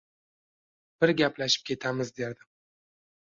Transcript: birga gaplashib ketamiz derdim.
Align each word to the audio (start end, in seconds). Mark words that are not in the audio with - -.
birga 1.03 1.19
gaplashib 1.27 1.67
ketamiz 1.71 2.13
derdim. 2.21 2.51